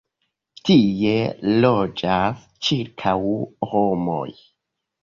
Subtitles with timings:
[0.69, 1.11] Tie
[1.65, 3.17] loĝas ĉirkaŭ
[3.77, 4.29] homoj.